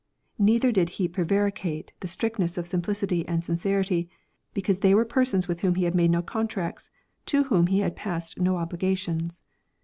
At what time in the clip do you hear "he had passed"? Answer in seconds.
7.67-8.39